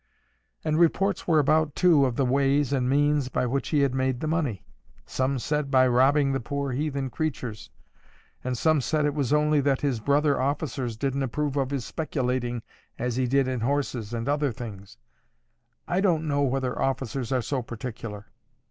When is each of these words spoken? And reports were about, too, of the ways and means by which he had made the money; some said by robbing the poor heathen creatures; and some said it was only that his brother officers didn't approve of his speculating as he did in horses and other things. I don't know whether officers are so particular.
And 0.65 0.79
reports 0.79 1.27
were 1.27 1.37
about, 1.37 1.75
too, 1.75 2.05
of 2.07 2.15
the 2.15 2.25
ways 2.25 2.73
and 2.73 2.89
means 2.89 3.29
by 3.29 3.45
which 3.45 3.69
he 3.69 3.81
had 3.81 3.93
made 3.93 4.19
the 4.19 4.25
money; 4.27 4.65
some 5.05 5.37
said 5.37 5.69
by 5.69 5.87
robbing 5.87 6.31
the 6.31 6.39
poor 6.39 6.71
heathen 6.71 7.11
creatures; 7.11 7.69
and 8.43 8.57
some 8.57 8.81
said 8.81 9.05
it 9.05 9.13
was 9.13 9.31
only 9.31 9.61
that 9.61 9.81
his 9.81 9.99
brother 9.99 10.41
officers 10.41 10.97
didn't 10.97 11.21
approve 11.21 11.55
of 11.55 11.69
his 11.69 11.85
speculating 11.85 12.63
as 12.97 13.15
he 13.17 13.27
did 13.27 13.47
in 13.47 13.59
horses 13.59 14.11
and 14.11 14.27
other 14.27 14.51
things. 14.51 14.97
I 15.87 16.01
don't 16.01 16.27
know 16.27 16.41
whether 16.41 16.81
officers 16.81 17.31
are 17.31 17.43
so 17.43 17.61
particular. 17.61 18.25